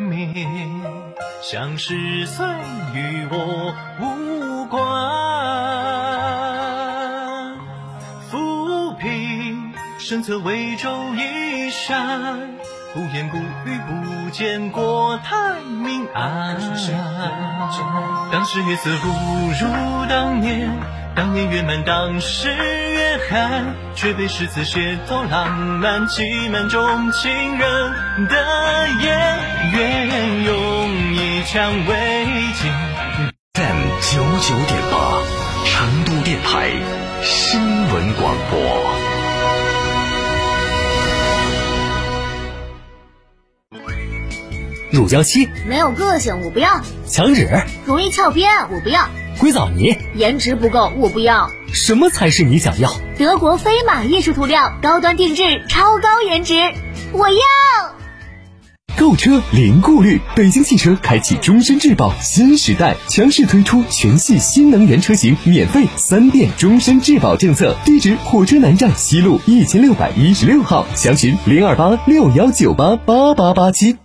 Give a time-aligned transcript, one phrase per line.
[0.00, 0.82] 面，
[1.42, 2.46] 相识虽
[2.94, 4.80] 与我无关。
[8.30, 12.56] 浮萍身侧微舟一扇，
[12.94, 16.56] 不言不语不见国泰民安。
[18.32, 20.70] 当时月色不如当年，
[21.14, 22.48] 当年月满当时
[23.30, 29.38] 看，却被诗词写透浪漫，挤满中情人的眼，
[29.72, 32.24] 愿用一腔未
[32.60, 32.72] 尽。
[33.54, 35.22] FM 九九点八，
[35.64, 36.72] 成都电台
[37.22, 38.58] 新闻广播。
[44.90, 47.48] 乳胶漆没有个性，我不要；墙纸
[47.86, 49.02] 容易翘边，我不要；
[49.40, 51.50] 硅藻泥颜值不够，我不要。
[51.72, 52.92] 什么才是你想要？
[53.18, 56.54] 德国飞马艺术涂料，高端定制，超高颜值，
[57.12, 57.36] 我要。
[58.98, 67.74] 购车零顾虑，北京汽车开启终身质保新时代，强势推出全系新能源车型免费三电终身质保政策。
[67.86, 73.96] 地址：火车南站西路一千六百一十六号，详询零二八六幺九八八八八七。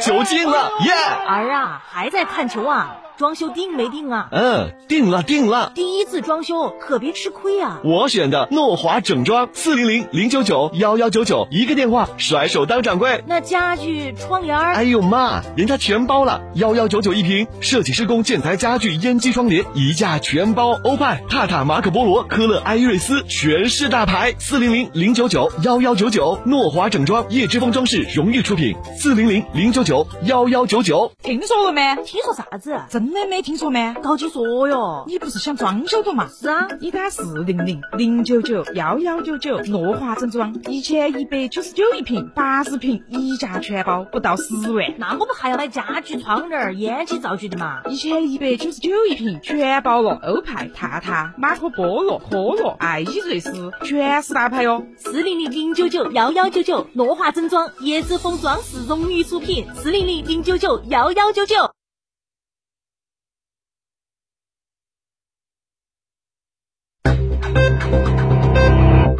[0.00, 0.92] 球进了，耶！
[1.26, 2.98] 儿啊，还在看球啊？
[3.16, 4.28] 装修定没定啊？
[4.32, 5.72] 嗯，定了定了。
[5.74, 7.80] 第一次装修可别吃亏啊！
[7.84, 13.22] 我选的诺华整装，四零零零九九幺幺九九，一个电话，甩手当掌柜。
[13.26, 20.72] 那家具、窗帘儿，哎呦妈，人家全包了，幺幺九九一平，设计施工、建材、家具、烟机、窗帘一价全包。
[20.84, 24.34] 欧派、泰塔、马可波罗、科勒、艾瑞斯，全是大牌。
[24.38, 28.74] 四零零零九九幺幺九九，诺华整装，叶之峰装饰荣誉出品。
[28.98, 31.96] 四零零零九九幺幺九九，听说了没？
[32.04, 32.80] 听说啥子？
[32.88, 33.94] 真的没听说没？
[34.02, 36.28] 高级说哟，你不是想装修的嘛？
[36.28, 44.94] 是啊，你打四零零零九九幺幺九九，诺华整装，一千一百九十九一平，八十平一价全包，不到十万。
[44.98, 47.82] 那我们还要买家具、窗帘、烟机、灶具的嘛？
[47.88, 50.18] 一千一百九十九一平，全包了。
[50.22, 54.84] 欧派、泰塔、马可波罗、科罗、爱依瑞斯，全是大牌哟。
[54.96, 59.66] 四零零零九九幺幺九九，诺华整装，椰子风装饰荣誉出品。
[59.74, 61.81] 四零零零九九幺幺九九。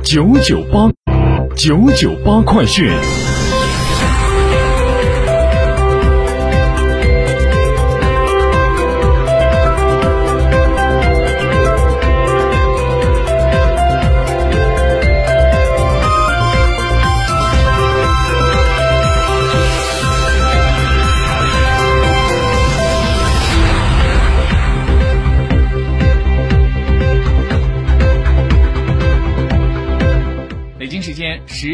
[0.03, 0.91] 九九八，
[1.56, 2.91] 九九八快讯。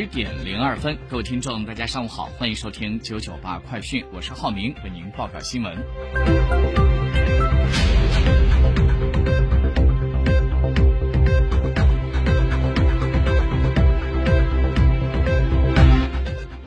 [0.08, 5.76] 点零二分，各位听众，大家上午好，欢迎收听九九八快讯，我是浩明，为您报告新闻。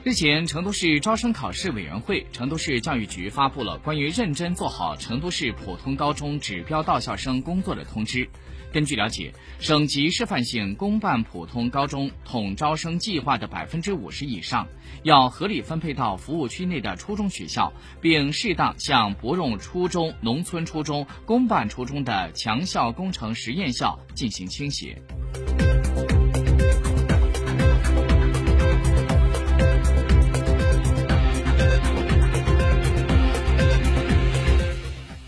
[0.04, 8.30] 日前，成都市招生考试委员会、成都市教育局发布了关于认真做好成都市普通高中指标到校生工作的通知。
[8.72, 14.66] 根据了解，省级示范性公办普通高中统招生计划的百分之五十以上，
[15.04, 24.98] 要合理分配到服务区内的初中学校，并适当向不用初中、农村初中、公办初中的强校工程实验校进行倾斜。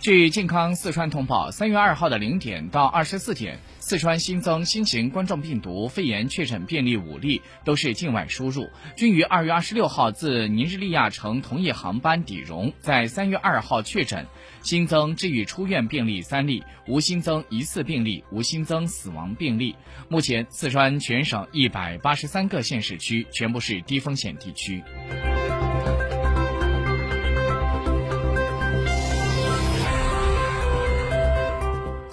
[0.04, 14.28] 据健康四川通报，三月二号的零点到二十四点，四川新增新型冠状病毒肺炎确诊病例五例，都是境外输入，均于二月二十六号自尼日利亚乘同一航班抵蓉，在三月二号确诊。
[14.62, 19.74] 新增治愈出院病例三例，无新增疑似病例，无新增死亡病例。
[20.10, 24.84] 目前，四川全省一百八十三个县市区全部是低风险地区。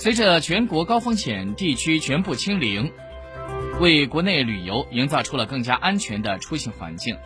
[0.00, 2.90] 随着全国高风险地区全部清零，
[3.80, 7.18] 为国内旅游营造出了更加安全的出行环境。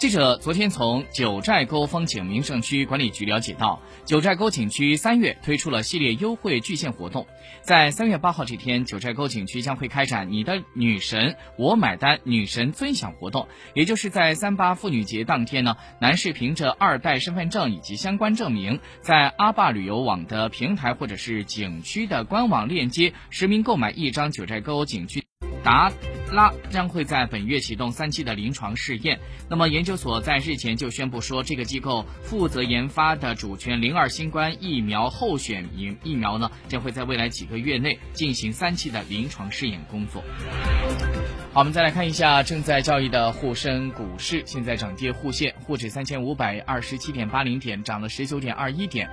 [0.00, 7.26] 记者昨天从九寨沟风景名胜区管理局了解到，九寨沟景区三月推出了系列优惠巨献活动。
[7.60, 25.22] 在三月八号这天，九寨沟景区将会开展“你的女神我买单，女神尊享”活动，也就是在三八妇女节当天呢，男士凭着二代身份证以及相关证明，在阿坝旅游网的平台或者是景区的官网链接实名购买一张九寨沟景区
[25.62, 25.92] 达
[26.32, 29.18] 拉将会在本月启动三期的临床试验。
[29.48, 40.22] 那么研究所在日前就宣布说，这个机构负责研发的主权零二新冠疫苗候选疫疫苗呢，将会在未来几个月内进行三期的临床试验工作。
[41.52, 49.10] 好，我们再来看一下正在交易的沪深股市，现在涨跌互现，沪指三千五百二十七点八零点，涨了十九点二一点，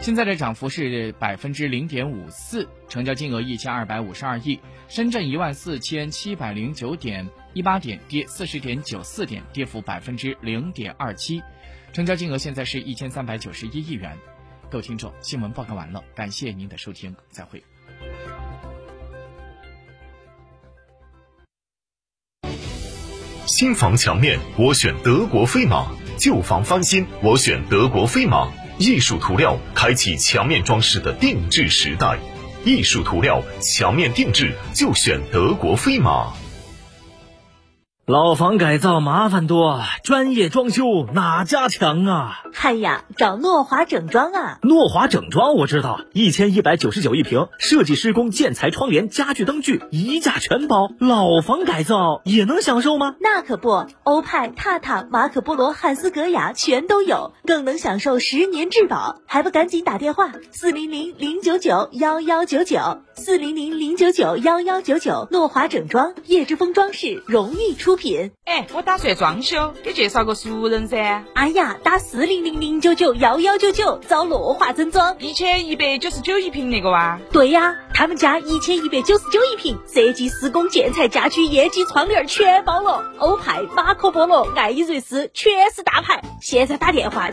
[0.00, 4.60] 现在的涨幅是百分之零点五四，成交金额一千二百五十二亿。
[4.86, 11.42] 深圳一万四千七百零九点一八点，跌四十点九四点，跌幅百分之零点二七，
[11.94, 14.14] 成交金额现在是一千三百九十一亿元。
[14.70, 17.64] 各位听众，新闻报告完了，感谢您的收听，再会。
[23.46, 25.86] 新房墙面，我选德国飞马；
[26.18, 28.52] 旧房翻新，我选德国飞马。
[28.78, 32.18] 艺术涂料开启墙面装饰的定制时代，
[32.64, 36.32] 艺术涂料墙面定制就选德国飞马。
[38.06, 42.42] 老房改造麻烦多，专业装修哪家强啊？
[42.52, 44.58] 嗨呀，找诺华整装啊！
[44.62, 50.90] 诺华整装我知道，一千一百九十九一平，设计施工、建材、窗帘、家具、灯具一价全包。
[50.98, 53.14] 老房改造也能享受吗？
[53.20, 65.28] 那可不，欧派、榻榻、马可波罗、汉斯格雅全都有，更能享受十年质保，还不赶紧打电话四零零零九九幺幺九九四零零零九九幺幺九九。
[65.30, 68.32] 诺华整装，叶之峰装饰荣誉出品。
[68.44, 71.24] 哎，我打算装修，给介绍个熟人噻。
[71.34, 77.18] 哎呀，打四零零零九九幺幺九九找诺华整装，一千一百九十九一平那个哇？
[77.32, 86.22] 对呀，他们家一千一百九十九一平，设计、施工、建材、家居、业绩、窗帘全包了，欧派、马可波罗、爱依瑞斯全是大牌。
[86.40, 87.30] 现在打电话。